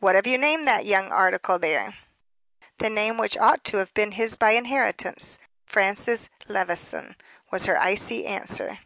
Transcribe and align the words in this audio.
"What 0.00 0.14
have 0.14 0.26
you 0.26 0.38
named 0.38 0.66
that 0.66 0.86
young 0.86 1.12
article 1.12 1.58
there?" 1.58 1.94
"The 2.78 2.88
name 2.88 3.18
which 3.18 3.36
ought 3.36 3.64
to 3.64 3.76
have 3.76 3.92
been 3.92 4.12
his 4.12 4.34
by 4.34 4.52
inheritance 4.52 5.38
'Francis 5.66 6.30
Levison,'" 6.48 7.16
was 7.50 7.66
her 7.66 7.78
icy 7.78 8.24
answer. 8.24 8.78